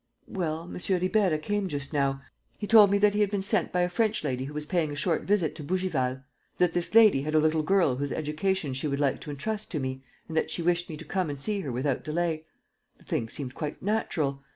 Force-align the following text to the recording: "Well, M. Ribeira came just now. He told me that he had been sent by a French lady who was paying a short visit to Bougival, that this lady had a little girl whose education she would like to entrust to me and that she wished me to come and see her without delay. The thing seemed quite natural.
"Well, 0.27 0.63
M. 0.63 0.79
Ribeira 0.99 1.37
came 1.37 1.67
just 1.67 1.93
now. 1.93 2.23
He 2.57 2.65
told 2.65 2.89
me 2.89 2.97
that 2.97 3.13
he 3.13 3.19
had 3.21 3.29
been 3.29 3.43
sent 3.43 3.71
by 3.71 3.81
a 3.81 3.87
French 3.87 4.23
lady 4.23 4.45
who 4.45 4.53
was 4.55 4.65
paying 4.65 4.91
a 4.91 4.95
short 4.95 5.25
visit 5.25 5.53
to 5.57 5.63
Bougival, 5.63 6.23
that 6.57 6.73
this 6.73 6.95
lady 6.95 7.21
had 7.21 7.35
a 7.35 7.39
little 7.39 7.61
girl 7.61 7.97
whose 7.97 8.11
education 8.11 8.73
she 8.73 8.87
would 8.87 8.99
like 8.99 9.21
to 9.21 9.29
entrust 9.29 9.69
to 9.69 9.79
me 9.79 10.03
and 10.27 10.35
that 10.35 10.49
she 10.49 10.63
wished 10.63 10.89
me 10.89 10.97
to 10.97 11.05
come 11.05 11.29
and 11.29 11.39
see 11.39 11.59
her 11.59 11.71
without 11.71 12.03
delay. 12.03 12.45
The 12.97 13.03
thing 13.03 13.29
seemed 13.29 13.53
quite 13.53 13.83
natural. 13.83 14.41